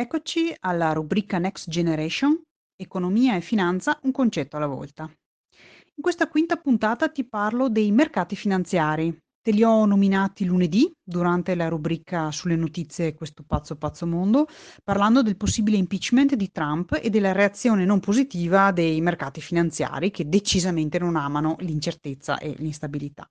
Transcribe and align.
Eccoci 0.00 0.56
alla 0.60 0.94
rubrica 0.94 1.36
Next 1.36 1.68
Generation, 1.68 2.42
economia 2.74 3.36
e 3.36 3.42
finanza, 3.42 3.98
un 4.04 4.12
concetto 4.12 4.56
alla 4.56 4.66
volta. 4.66 5.02
In 5.04 6.02
questa 6.02 6.26
quinta 6.26 6.56
puntata 6.56 7.10
ti 7.10 7.28
parlo 7.28 7.68
dei 7.68 7.92
mercati 7.92 8.34
finanziari. 8.34 9.14
Te 9.42 9.50
li 9.50 9.62
ho 9.62 9.84
nominati 9.84 10.46
lunedì 10.46 10.90
durante 11.04 11.54
la 11.54 11.68
rubrica 11.68 12.30
sulle 12.30 12.56
notizie 12.56 13.12
Questo 13.12 13.44
pazzo 13.46 13.76
pazzo 13.76 14.06
mondo, 14.06 14.46
parlando 14.82 15.20
del 15.20 15.36
possibile 15.36 15.76
impeachment 15.76 16.34
di 16.34 16.50
Trump 16.50 16.98
e 16.98 17.10
della 17.10 17.32
reazione 17.32 17.84
non 17.84 18.00
positiva 18.00 18.72
dei 18.72 19.02
mercati 19.02 19.42
finanziari 19.42 20.10
che 20.10 20.26
decisamente 20.26 20.98
non 20.98 21.14
amano 21.14 21.56
l'incertezza 21.58 22.38
e 22.38 22.54
l'instabilità. 22.56 23.30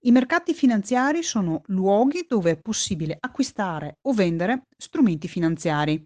I 0.00 0.12
mercati 0.12 0.52
finanziari 0.52 1.22
sono 1.22 1.62
luoghi 1.66 2.26
dove 2.28 2.52
è 2.52 2.56
possibile 2.58 3.16
acquistare 3.18 3.96
o 4.02 4.12
vendere 4.12 4.66
strumenti 4.76 5.26
finanziari. 5.26 6.00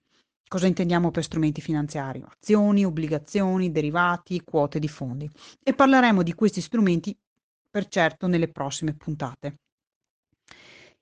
Cosa 0.46 0.66
intendiamo 0.66 1.10
per 1.10 1.24
strumenti 1.24 1.60
finanziari? 1.60 2.24
Azioni, 2.26 2.84
obbligazioni, 2.84 3.70
derivati, 3.70 4.42
quote 4.42 4.78
di 4.78 4.88
fondi. 4.88 5.28
E 5.62 5.74
parleremo 5.74 6.22
di 6.22 6.34
questi 6.34 6.60
strumenti 6.60 7.16
per 7.68 7.88
certo 7.88 8.26
nelle 8.26 8.48
prossime 8.48 8.94
puntate. 8.94 9.56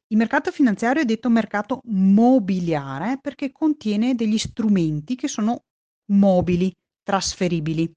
Il 0.09 0.17
mercato 0.17 0.51
finanziario 0.51 1.03
è 1.03 1.05
detto 1.05 1.29
mercato 1.29 1.83
mobiliare 1.85 3.19
perché 3.21 3.53
contiene 3.53 4.15
degli 4.15 4.39
strumenti 4.39 5.15
che 5.15 5.29
sono 5.29 5.65
mobili, 6.13 6.75
trasferibili, 7.03 7.91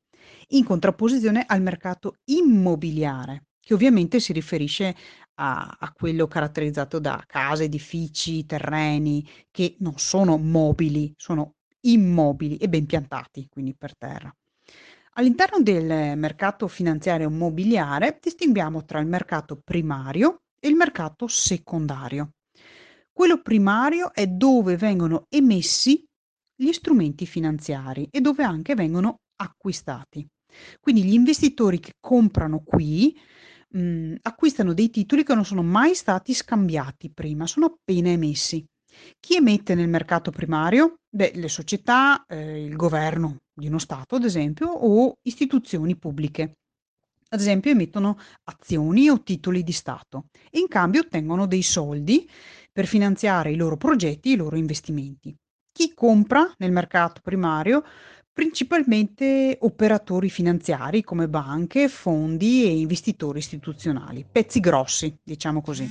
in 0.49 0.65
contrapposizione 0.65 1.45
al 1.47 1.61
mercato 1.61 2.15
immobiliare 2.25 3.45
che 3.61 3.73
ovviamente 3.73 4.19
si 4.19 4.33
riferisce 4.33 4.95
a, 5.35 5.77
a 5.79 5.91
quello 5.93 6.27
caratterizzato 6.27 6.99
da 6.99 7.23
case, 7.25 7.65
edifici, 7.65 8.45
terreni, 8.45 9.27
che 9.49 9.75
non 9.79 9.93
sono 9.97 10.37
mobili, 10.37 11.13
sono 11.15 11.55
immobili 11.81 12.57
e 12.57 12.67
ben 12.67 12.85
piantati, 12.85 13.47
quindi 13.49 13.75
per 13.75 13.95
terra. 13.97 14.33
All'interno 15.15 15.61
del 15.61 16.17
mercato 16.17 16.67
finanziario 16.67 17.29
immobiliare 17.29 18.17
distinguiamo 18.21 18.85
tra 18.85 18.99
il 18.99 19.07
mercato 19.07 19.59
primario 19.61 20.43
e 20.59 20.69
il 20.69 20.75
mercato 20.75 21.27
secondario. 21.27 22.31
Quello 23.11 23.41
primario 23.41 24.13
è 24.13 24.25
dove 24.25 24.77
vengono 24.77 25.25
emessi 25.29 26.05
gli 26.55 26.71
strumenti 26.71 27.25
finanziari 27.25 28.07
e 28.09 28.21
dove 28.21 28.43
anche 28.43 28.73
vengono 28.73 29.17
acquistati. 29.35 30.25
Quindi 30.79 31.03
gli 31.03 31.13
investitori 31.13 31.79
che 31.79 31.93
comprano 31.99 32.61
qui 32.63 33.17
mh, 33.71 34.15
acquistano 34.21 34.73
dei 34.73 34.89
titoli 34.89 35.23
che 35.23 35.35
non 35.35 35.45
sono 35.45 35.63
mai 35.63 35.95
stati 35.95 36.33
scambiati 36.33 37.09
prima, 37.11 37.47
sono 37.47 37.67
appena 37.67 38.09
emessi. 38.09 38.65
Chi 39.19 39.35
emette 39.35 39.75
nel 39.75 39.87
mercato 39.87 40.31
primario? 40.31 40.95
Beh, 41.09 41.31
le 41.35 41.47
società, 41.47 42.25
eh, 42.25 42.65
il 42.65 42.75
governo 42.75 43.37
di 43.53 43.67
uno 43.67 43.79
Stato, 43.79 44.15
ad 44.15 44.25
esempio, 44.25 44.67
o 44.67 45.13
istituzioni 45.21 45.97
pubbliche. 45.97 46.57
Ad 47.29 47.39
esempio, 47.39 47.71
emettono 47.71 48.17
azioni 48.43 49.09
o 49.09 49.21
titoli 49.23 49.63
di 49.63 49.71
Stato 49.71 50.25
e 50.49 50.59
in 50.59 50.67
cambio 50.67 51.01
ottengono 51.01 51.47
dei 51.47 51.61
soldi 51.61 52.29
per 52.71 52.85
finanziare 52.85 53.51
i 53.51 53.55
loro 53.55 53.77
progetti, 53.77 54.31
i 54.31 54.35
loro 54.35 54.57
investimenti. 54.57 55.33
Chi 55.71 55.93
compra 55.93 56.53
nel 56.57 56.73
mercato 56.73 57.21
primario 57.21 57.83
Principalmente 58.33 59.57
operatori 59.59 60.29
finanziari 60.29 61.03
come 61.03 61.27
banche, 61.27 61.89
fondi 61.89 62.63
e 62.63 62.79
investitori 62.79 63.39
istituzionali, 63.39 64.25
pezzi 64.29 64.61
grossi, 64.61 65.13
diciamo 65.21 65.61
così. 65.61 65.83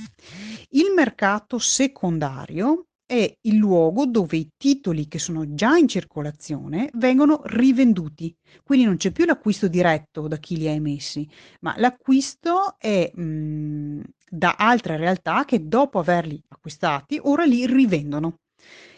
Il 0.69 0.91
mercato 0.95 1.59
secondario 1.59 2.87
è 3.05 3.31
il 3.41 3.55
luogo 3.57 4.05
dove 4.07 4.37
i 4.37 4.49
titoli 4.57 5.07
che 5.07 5.19
sono 5.19 5.53
già 5.53 5.75
in 5.77 5.87
circolazione 5.87 6.89
vengono 6.93 7.41
rivenduti. 7.45 8.35
Quindi 8.63 8.85
non 8.85 8.97
c'è 8.97 9.11
più 9.11 9.25
l'acquisto 9.25 9.67
diretto 9.67 10.27
da 10.27 10.37
chi 10.37 10.57
li 10.57 10.67
ha 10.67 10.71
emessi, 10.71 11.29
ma 11.59 11.75
l'acquisto 11.77 12.75
è 12.79 13.11
mh, 13.13 14.01
da 14.29 14.55
altre 14.57 14.97
realtà 14.97 15.45
che 15.45 15.67
dopo 15.67 15.99
averli 15.99 16.41
acquistati 16.47 17.19
ora 17.21 17.43
li 17.45 17.67
rivendono. 17.67 18.39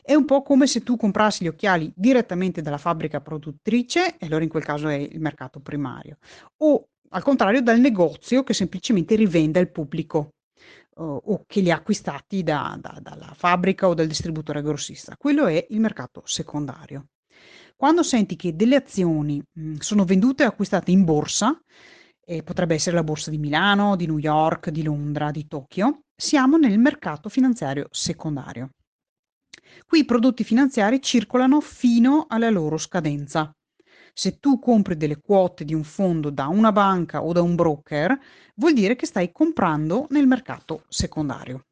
È 0.06 0.14
un 0.14 0.26
po' 0.26 0.42
come 0.42 0.68
se 0.68 0.82
tu 0.82 0.98
comprassi 0.98 1.46
gli 1.46 1.48
occhiali 1.48 1.90
direttamente 1.96 2.62
dalla 2.62 2.78
fabbrica 2.78 3.22
produttrice, 3.22 4.18
e 4.18 4.26
allora 4.26 4.44
in 4.44 4.50
quel 4.50 4.66
caso 4.66 4.90
è 4.90 4.96
il 4.96 5.22
mercato 5.22 5.62
primario, 5.62 6.18
o 6.58 6.90
al 7.12 7.24
contrario 7.24 7.62
dal 7.62 7.80
negozio 7.80 8.44
che 8.44 8.54
semplicemente 8.54 9.16
rivende 9.16 9.60
al 9.60 9.72
pubblico 9.72 10.34
o, 10.96 11.22
o 11.24 11.44
che 11.48 11.62
li 11.62 11.72
ha 11.72 11.76
acquistati 11.76 12.44
da, 12.44 12.78
da, 12.82 13.00
dalla 13.02 13.34
fabbrica 13.34 13.88
o 13.88 13.94
dal 13.94 14.08
distributore 14.08 14.62
grossista. 14.62 15.16
Quello 15.18 15.46
è 15.46 15.66
il 15.70 15.80
mercato 15.80 16.22
secondario. 16.26 17.06
Quando 17.78 18.04
senti 18.04 18.36
che 18.36 18.58
delle 18.58 18.76
azioni 18.76 19.42
mh, 19.52 19.76
sono 19.78 20.04
vendute 20.04 20.44
e 20.44 20.48
acquistate 20.48 20.92
in 20.92 21.06
borsa, 21.06 21.58
e 22.26 22.44
potrebbe 22.44 22.74
essere 22.74 22.96
la 22.96 23.04
borsa 23.04 23.30
di 23.30 23.38
Milano, 23.38 23.96
di 23.96 24.06
New 24.06 24.18
York, 24.18 24.70
di 24.70 24.84
Londra, 24.84 25.32
di 25.32 25.48
Tokyo, 25.48 26.02
siamo 26.16 26.58
nel 26.58 26.78
mercato 26.78 27.30
finanziario 27.30 27.88
secondario. 27.90 28.70
Qui 29.86 30.00
i 30.00 30.06
prodotti 30.06 30.44
finanziari 30.44 31.02
circolano 31.02 31.62
fino 31.62 32.26
alla 32.28 32.50
loro 32.50 32.78
scadenza. 32.78 33.52
Se 34.14 34.40
tu 34.40 34.60
compri 34.60 34.96
delle 34.96 35.20
quote 35.20 35.66
di 35.66 35.74
un 35.74 35.84
fondo 35.84 36.30
da 36.30 36.48
una 36.48 36.72
banca 36.72 37.24
o 37.24 37.32
da 37.32 37.42
un 37.42 37.56
broker, 37.56 38.18
vuol 38.56 38.74
dire 38.74 38.96
che 38.96 39.06
stai 39.06 39.32
comprando 39.32 40.08
nel 40.10 40.28
mercato 40.28 40.84
secondario. 40.88 41.66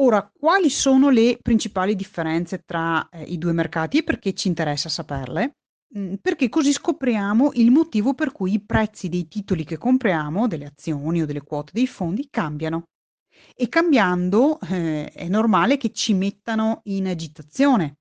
Ora, 0.00 0.30
quali 0.32 0.70
sono 0.70 1.10
le 1.10 1.38
principali 1.42 1.96
differenze 1.96 2.62
tra 2.64 3.08
eh, 3.08 3.22
i 3.24 3.36
due 3.36 3.52
mercati 3.52 3.98
e 3.98 4.04
perché 4.04 4.32
ci 4.32 4.46
interessa 4.46 4.88
saperle? 4.88 5.56
Mm, 5.98 6.14
perché 6.22 6.48
così 6.48 6.72
scopriamo 6.72 7.50
il 7.54 7.72
motivo 7.72 8.14
per 8.14 8.30
cui 8.30 8.52
i 8.52 8.64
prezzi 8.64 9.08
dei 9.08 9.26
titoli 9.26 9.64
che 9.64 9.76
compriamo, 9.76 10.46
delle 10.46 10.66
azioni 10.66 11.22
o 11.22 11.26
delle 11.26 11.42
quote 11.42 11.72
dei 11.74 11.88
fondi, 11.88 12.28
cambiano. 12.30 12.84
E 13.54 13.68
cambiando, 13.68 14.58
eh, 14.60 15.10
è 15.10 15.28
normale 15.28 15.76
che 15.76 15.92
ci 15.92 16.14
mettano 16.14 16.80
in 16.84 17.06
agitazione. 17.06 17.98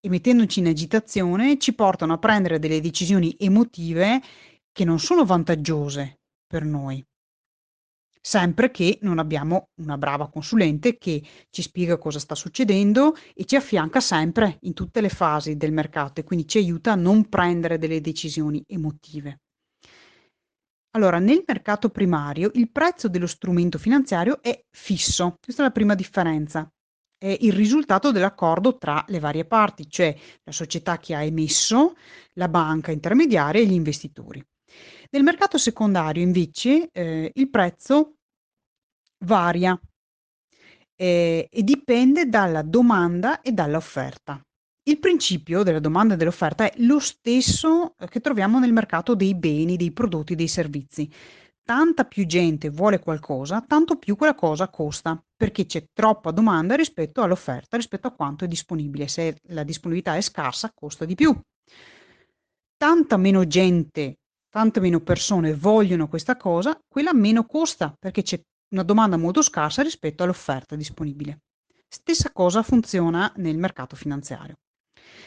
E 0.00 0.08
mettendoci 0.08 0.60
in 0.60 0.68
agitazione 0.68 1.58
ci 1.58 1.74
portano 1.74 2.12
a 2.12 2.18
prendere 2.18 2.58
delle 2.58 2.80
decisioni 2.80 3.34
emotive 3.38 4.22
che 4.70 4.84
non 4.84 5.00
sono 5.00 5.24
vantaggiose 5.24 6.20
per 6.46 6.64
noi. 6.64 7.04
Sempre 8.20 8.70
che 8.70 8.98
non 9.02 9.18
abbiamo 9.18 9.70
una 9.76 9.96
brava 9.96 10.28
consulente 10.28 10.98
che 10.98 11.22
ci 11.50 11.62
spiega 11.62 11.96
cosa 11.98 12.18
sta 12.18 12.34
succedendo 12.34 13.14
e 13.34 13.44
ci 13.44 13.56
affianca 13.56 14.00
sempre 14.00 14.58
in 14.62 14.74
tutte 14.74 15.00
le 15.00 15.08
fasi 15.08 15.56
del 15.56 15.72
mercato 15.72 16.20
e 16.20 16.24
quindi 16.24 16.46
ci 16.46 16.58
aiuta 16.58 16.92
a 16.92 16.96
non 16.96 17.28
prendere 17.28 17.78
delle 17.78 18.00
decisioni 18.00 18.62
emotive. 18.66 19.40
Allora, 20.98 21.20
nel 21.20 21.44
mercato 21.46 21.90
primario 21.90 22.50
il 22.54 22.72
prezzo 22.72 23.08
dello 23.08 23.28
strumento 23.28 23.78
finanziario 23.78 24.42
è 24.42 24.64
fisso, 24.68 25.36
questa 25.40 25.62
è 25.62 25.66
la 25.66 25.70
prima 25.70 25.94
differenza. 25.94 26.68
È 27.16 27.36
il 27.40 27.52
risultato 27.52 28.10
dell'accordo 28.10 28.78
tra 28.78 29.04
le 29.06 29.20
varie 29.20 29.44
parti, 29.44 29.88
cioè 29.88 30.12
la 30.42 30.50
società 30.50 30.98
che 30.98 31.14
ha 31.14 31.22
emesso, 31.22 31.94
la 32.32 32.48
banca 32.48 32.90
intermediaria 32.90 33.60
e 33.60 33.66
gli 33.66 33.74
investitori. 33.74 34.44
Nel 35.10 35.22
mercato 35.22 35.56
secondario 35.56 36.20
invece 36.20 36.90
eh, 36.90 37.30
il 37.32 37.48
prezzo 37.48 38.16
varia 39.24 39.80
eh, 40.96 41.48
e 41.48 41.62
dipende 41.62 42.26
dalla 42.26 42.62
domanda 42.62 43.40
e 43.40 43.52
dall'offerta. 43.52 44.42
Il 44.88 45.00
principio 45.00 45.62
della 45.64 45.80
domanda 45.80 46.14
e 46.14 46.16
dell'offerta 46.16 46.64
è 46.64 46.72
lo 46.78 46.98
stesso 46.98 47.94
eh, 47.98 48.08
che 48.08 48.20
troviamo 48.20 48.58
nel 48.58 48.72
mercato 48.72 49.14
dei 49.14 49.34
beni, 49.34 49.76
dei 49.76 49.92
prodotti, 49.92 50.34
dei 50.34 50.48
servizi. 50.48 51.12
Tanta 51.62 52.04
più 52.04 52.24
gente 52.24 52.70
vuole 52.70 52.98
qualcosa, 52.98 53.60
tanto 53.60 53.96
più 53.96 54.16
quella 54.16 54.34
cosa 54.34 54.70
costa, 54.70 55.22
perché 55.36 55.66
c'è 55.66 55.90
troppa 55.92 56.30
domanda 56.30 56.74
rispetto 56.74 57.20
all'offerta, 57.20 57.76
rispetto 57.76 58.06
a 58.06 58.12
quanto 58.12 58.46
è 58.46 58.48
disponibile. 58.48 59.08
Se 59.08 59.36
la 59.48 59.62
disponibilità 59.62 60.16
è 60.16 60.22
scarsa, 60.22 60.72
costa 60.72 61.04
di 61.04 61.14
più. 61.14 61.38
Tanta 62.78 63.18
meno 63.18 63.46
gente, 63.46 64.20
tante 64.48 64.80
meno 64.80 65.00
persone 65.00 65.52
vogliono 65.52 66.08
questa 66.08 66.38
cosa, 66.38 66.80
quella 66.88 67.12
meno 67.12 67.44
costa, 67.44 67.94
perché 67.98 68.22
c'è 68.22 68.40
una 68.70 68.84
domanda 68.84 69.18
molto 69.18 69.42
scarsa 69.42 69.82
rispetto 69.82 70.22
all'offerta 70.22 70.76
disponibile. 70.76 71.40
Stessa 71.86 72.32
cosa 72.32 72.62
funziona 72.62 73.30
nel 73.36 73.58
mercato 73.58 73.94
finanziario. 73.94 74.56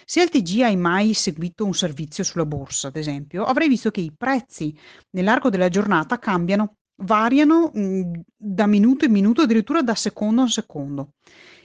Se 0.06 0.22
al 0.22 0.30
TG 0.30 0.62
hai 0.62 0.76
mai 0.76 1.14
seguito 1.14 1.66
un 1.66 1.74
servizio 1.74 2.24
sulla 2.24 2.46
borsa, 2.46 2.88
ad 2.88 2.96
esempio, 2.96 3.44
avrai 3.44 3.68
visto 3.68 3.92
che 3.92 4.02
i 4.02 4.14
prezzi 4.16 4.78
nell'arco 5.12 5.50
della 5.50 5.70
giornata 5.70 6.20
cambiano, 6.20 6.76
variano 7.04 7.72
mh, 7.74 8.22
da 8.36 8.68
minuto 8.68 9.06
in 9.06 9.12
minuto, 9.12 9.42
addirittura 9.42 9.82
da 9.82 9.96
secondo 9.96 10.42
a 10.44 10.48
secondo. 10.48 11.14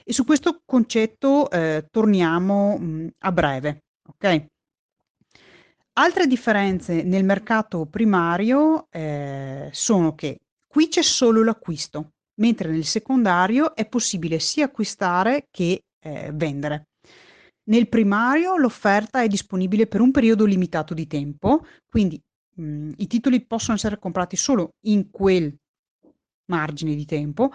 E 0.03 0.13
su 0.13 0.23
questo 0.23 0.61
concetto 0.65 1.49
eh, 1.49 1.87
torniamo 1.91 2.77
mh, 2.77 3.07
a 3.19 3.31
breve. 3.31 3.83
Ok? 4.07 4.45
Altre 5.99 6.27
differenze 6.27 7.01
nel 7.03 7.25
mercato 7.25 7.87
primario 7.87 8.87
eh, 8.91 9.69
sono 9.71 10.13
che 10.13 10.39
qui 10.67 10.89
c'è 10.89 11.01
solo 11.01 11.43
l'acquisto, 11.43 12.11
mentre 12.35 12.69
nel 12.69 12.85
secondario 12.85 13.75
è 13.75 13.87
possibile 13.87 14.37
sia 14.39 14.65
acquistare 14.65 15.47
che 15.49 15.85
eh, 15.99 16.31
vendere. 16.33 16.89
Nel 17.67 17.89
primario 17.89 18.55
l'offerta 18.55 19.21
è 19.21 19.27
disponibile 19.27 19.87
per 19.87 20.01
un 20.01 20.11
periodo 20.11 20.45
limitato 20.45 20.93
di 20.93 21.07
tempo, 21.07 21.65
quindi 21.89 22.21
mh, 22.55 22.63
mhmm, 22.63 22.93
i 22.97 23.07
titoli 23.07 23.45
possono 23.45 23.75
essere 23.75 23.99
comprati 23.99 24.35
solo 24.35 24.75
in 24.85 25.09
quel 25.09 25.53
margine 26.45 26.95
di 26.95 27.05
tempo, 27.05 27.51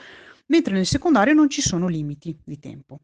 mentre 0.47 0.75
nel 0.75 0.87
secondario 0.87 1.33
non 1.33 1.49
ci 1.49 1.63
sono 1.63 1.89
limiti 1.89 2.39
di 2.45 2.59
tempo. 2.59 3.01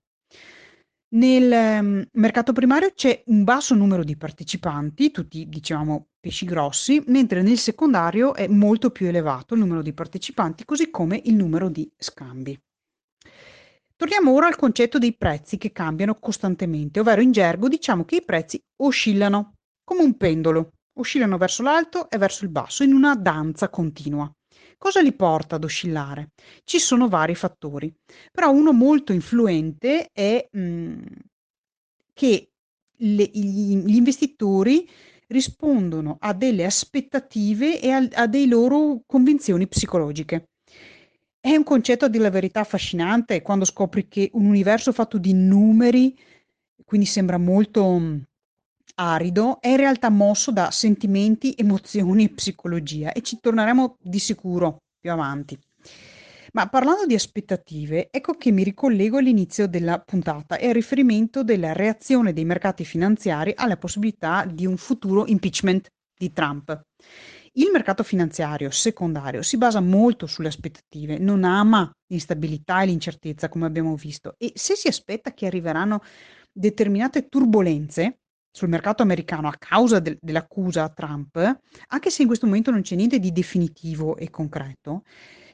Nel 1.11 1.51
um, 1.81 2.05
mercato 2.13 2.53
primario 2.53 2.93
c'è 2.95 3.23
un 3.27 3.43
basso 3.43 3.75
numero 3.75 4.05
di 4.05 4.19
partecipanti, 4.19 5.11
tutti 5.11 5.49
diciamo 5.49 6.09
pesci 6.21 6.45
grossi, 6.45 7.03
mentre 7.07 7.41
nel 7.41 7.57
secondario 7.57 8.35
è 8.35 8.47
molto 8.47 8.91
più 8.91 9.07
elevato 9.07 9.55
il 9.55 9.61
numero 9.61 9.81
di 9.81 9.95
partecipanti, 9.95 10.67
così 10.67 10.91
come 10.91 11.19
il 11.25 11.35
numero 11.35 11.71
di 11.71 11.91
scambi. 11.97 12.61
Torniamo 13.99 14.33
ora 14.33 14.47
al 14.47 14.55
concetto 14.55 14.97
dei 14.99 15.17
prezzi 15.17 15.59
che 15.59 15.73
cambiano 15.73 16.15
costantemente, 16.21 17.01
ovvero 17.01 17.21
in 17.21 17.33
gergo 17.33 17.67
diciamo 17.67 18.05
che 18.05 18.19
i 18.19 18.25
prezzi 18.25 18.63
oscillano 18.77 19.55
come 19.83 20.03
un 20.03 20.17
pendolo, 20.17 20.75
oscillano 21.01 21.37
verso 21.37 21.65
l'alto 21.65 22.09
e 22.09 22.17
verso 22.17 22.45
il 22.45 22.51
basso 22.51 22.85
in 22.85 22.95
una 22.95 23.17
danza 23.17 23.69
continua. 23.69 24.33
Cosa 24.77 25.01
li 25.01 25.13
porta 25.13 25.57
ad 25.57 25.65
oscillare? 25.65 26.29
Ci 26.63 26.79
sono 26.79 27.09
vari 27.09 27.35
fattori, 27.35 27.93
però 28.31 28.53
uno 28.53 28.73
molto 28.73 29.13
influente 29.13 30.11
è 30.13 30.47
mh, 30.49 31.03
che 32.13 32.51
le, 32.99 33.31
gli, 33.33 33.79
gli, 33.79 33.97
investitori 33.97 34.89
rispondono 35.27 36.19
a 36.21 36.33
delle 36.35 36.65
aspettative 36.65 37.81
e 37.81 37.91
a, 37.91 38.09
a 38.13 38.29
delle 38.29 38.47
loro 38.47 39.03
convinzioni 39.07 39.67
psicologiche. 39.67 40.48
È 41.41 41.55
un 41.55 41.63
concetto 41.63 42.05
a 42.05 42.09
dire 42.09 42.25
la 42.25 42.31
verità 42.31 42.61
affascinante 42.61 43.43
quando 43.43 43.65
scopri 43.65 44.09
che 44.09 44.29
un 44.35 44.47
universo 44.47 44.93
fatto 44.93 45.19
di 45.19 45.33
numeri, 45.33 46.17
quindi 46.85 47.07
sembra 47.07 47.39
molto 47.39 47.99
mhmm, 47.99 48.23
arido 48.97 49.61
è 49.61 49.69
in 49.69 49.77
realtà 49.77 50.11
mosso 50.11 50.51
da 50.51 50.71
sentimenti, 50.73 51.55
emozioni 51.57 52.25
e 52.25 52.31
psicologia 52.31 53.13
e 53.13 53.21
ci 53.23 53.39
torneremo 53.41 53.99
di 54.01 54.19
sicuro 54.19 54.79
più 54.99 55.13
avanti. 55.13 55.57
Ma 56.55 56.67
parlando 56.69 57.07
di 57.07 57.15
aspettative, 57.15 58.09
ecco 58.11 58.33
che 58.33 58.51
mi 58.51 58.65
ricollego 58.65 59.19
all'inizio 59.19 59.69
della 59.69 60.01
puntata 60.01 60.57
e 60.57 60.69
al 60.69 60.75
riferimento 60.75 61.45
della 61.45 61.73
reazione 61.73 62.33
dei 62.33 62.45
mercati 62.45 62.85
finanziari 62.85 63.53
alla 63.55 63.77
possibilità 63.77 64.45
di 64.45 64.67
un 64.67 64.77
futuro 64.77 65.27
impeachment 65.27 65.89
di 66.17 66.33
Trump. 66.33 66.81
Il 67.59 67.71
mercato 67.73 68.05
finanziario 68.05 68.71
secondario 68.71 69.43
si 69.43 69.57
basa 69.57 69.81
molto 69.81 70.29
sulle 70.29 70.47
aspettative, 70.47 71.19
non 71.19 71.43
ama 71.43 71.91
l'instabilità 72.07 72.83
e 72.83 72.87
l'incertezza 72.87 73.49
come 73.49 73.67
abbiamo 73.67 73.97
visto. 73.97 74.37
E 74.39 74.53
se 74.55 74.77
si 74.77 74.87
aspetta 74.87 75.35
che 75.35 75.47
arriveranno 75.47 76.01
determinate 76.53 77.27
turbulenze, 77.27 78.21
sul 78.53 78.69
mercato 78.69 79.03
americano 79.03 79.49
a 79.49 79.57
causa 79.59 79.99
del 79.99 80.17
dell'accusa 80.21 80.85
a 80.85 80.89
Trump, 80.89 81.59
anche 81.89 82.11
se 82.11 82.23
in 82.23 82.29
questo 82.29 82.47
momento 82.47 82.71
non 82.71 82.83
c'è 82.83 82.95
niente 82.95 83.19
di 83.19 83.33
definitivo 83.33 84.17
e 84.17 84.31
concreto, 84.31 85.03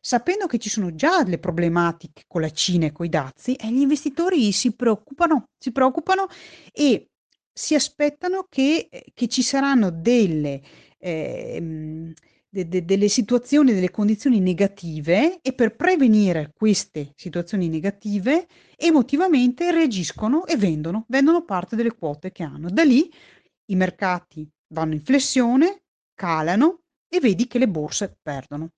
sapendo 0.02 0.44
che 0.44 0.58
ci 0.58 0.68
sono 0.68 0.94
già 0.94 1.22
delle 1.22 1.38
problematiche 1.38 2.24
con 2.26 2.42
la 2.42 2.50
Cina 2.50 2.84
e 2.84 2.92
coi 2.92 3.08
dazi, 3.08 3.54
eh, 3.54 3.72
gli 3.72 3.80
investitori 3.80 4.52
si 4.52 4.74
preoccupano, 4.74 5.48
si 5.58 5.72
preoccupano 5.72 6.26
e 6.70 7.08
si 7.50 7.74
aspettano 7.74 8.46
che, 8.48 8.88
eh, 8.90 9.06
che 9.14 9.28
ci 9.28 9.42
saranno 9.42 9.90
delle, 9.90 10.60
ehm, 11.04 12.12
de- 12.48 12.68
de- 12.68 12.84
delle 12.84 13.08
situazioni, 13.08 13.72
delle 13.72 13.90
condizioni 13.90 14.40
negative 14.40 15.40
e 15.42 15.52
per 15.52 15.74
prevenire 15.76 16.52
queste 16.56 17.12
situazioni 17.16 17.68
negative 17.68 18.46
emotivamente 18.76 19.70
reagiscono 19.70 20.46
e 20.46 20.56
vendono, 20.56 21.04
vendono 21.08 21.44
parte 21.44 21.76
delle 21.76 21.94
quote 21.94 22.32
che 22.32 22.42
hanno. 22.44 22.70
Da 22.70 22.84
lì 22.84 23.10
i 23.66 23.76
mercati 23.76 24.48
vanno 24.68 24.94
in 24.94 25.02
flessione, 25.02 25.82
calano 26.14 26.82
e 27.08 27.20
vedi 27.20 27.46
che 27.46 27.58
le 27.58 27.68
borse 27.68 28.16
perdono. 28.22 28.70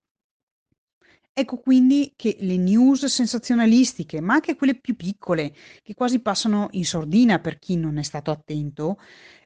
Ecco 1.39 1.59
quindi 1.59 2.13
che 2.15 2.35
le 2.39 2.57
news 2.57 3.05
sensazionalistiche, 3.05 4.19
ma 4.21 4.33
anche 4.33 4.55
quelle 4.55 4.73
più 4.73 4.95
piccole, 4.95 5.53
che 5.83 5.93
quasi 5.93 6.19
passano 6.19 6.67
in 6.71 6.83
sordina 6.83 7.37
per 7.37 7.59
chi 7.59 7.75
non 7.77 7.99
è 7.99 8.01
stato 8.01 8.31
attento, 8.31 8.97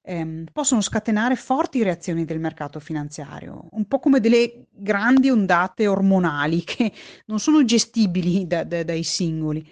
ehm, 0.01 0.45
possono 0.53 0.79
scatenare 0.79 1.35
forti 1.35 1.83
reazioni 1.83 2.23
del 2.23 2.39
mercato 2.39 2.79
finanziario, 2.79 3.67
un 3.71 3.85
po' 3.87 3.99
come 3.99 4.21
delle 4.21 4.67
grandi 4.71 5.29
ondate 5.29 5.85
ormonali 5.85 6.63
che 6.63 6.93
non 7.25 7.41
sono 7.41 7.65
gestibili 7.65 8.47
da, 8.47 8.63
da, 8.63 8.83
dai 8.83 9.03
singoli. 9.03 9.69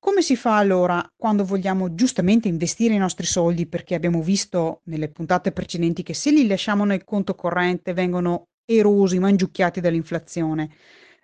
Come 0.00 0.22
si 0.22 0.34
fa 0.34 0.56
allora 0.56 1.08
quando 1.16 1.44
vogliamo 1.44 1.94
giustamente 1.94 2.48
investire 2.48 2.94
i 2.94 2.98
nostri 2.98 3.26
soldi 3.26 3.66
perché 3.68 3.94
abbiamo 3.94 4.22
visto 4.22 4.80
nelle 4.86 5.08
puntate 5.08 5.52
precedenti 5.52 6.02
che 6.02 6.14
se 6.14 6.32
li 6.32 6.48
lasciamo 6.48 6.84
nel 6.84 7.04
conto 7.04 7.36
corrente 7.36 7.92
vengono 7.92 8.48
erosi, 8.64 9.18
mangiucchiati 9.18 9.80
dall'inflazione. 9.80 10.70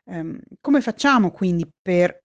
Ehm, 0.04 0.40
come 0.60 0.80
facciamo 0.80 1.30
quindi 1.30 1.68
per 1.80 2.22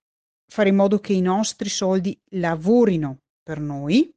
fare 0.47 0.69
in 0.69 0.75
modo 0.75 0.99
che 0.99 1.13
i 1.13 1.21
nostri 1.21 1.69
soldi 1.69 2.19
lavorino 2.31 3.19
per 3.43 3.59
noi? 3.59 4.13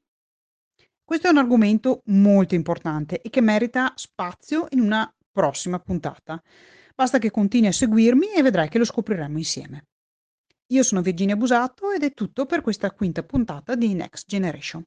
Questo 1.05 1.29
è 1.29 1.31
un 1.31 1.39
argomento 1.39 2.03
molto 2.07 2.55
importante 2.55 3.21
e 3.23 3.31
che 3.31 3.41
merita 3.41 3.93
spazio 3.97 4.67
in 4.71 4.81
una 4.81 5.11
prossima 5.31 5.79
puntata. 5.79 6.43
Basta 6.95 7.19
che 7.19 7.31
continui 7.31 7.69
a 7.69 7.73
seguirmi 7.73 8.33
e 8.33 8.43
vedrai 8.43 8.69
che 8.69 8.79
lo 8.79 8.85
scopriremo 8.85 9.39
insieme. 9.39 9.87
Io 10.71 10.83
sono 10.83 11.01
Virginia 11.01 11.37
Busato 11.37 11.93
ed 11.93 12.03
è 12.03 12.13
tutto 12.13 12.45
per 12.45 12.61
questa 12.61 12.91
quinta 12.91 13.23
puntata 13.23 13.75
di 13.75 13.95
Next 13.95 14.27
Generation. 14.27 14.83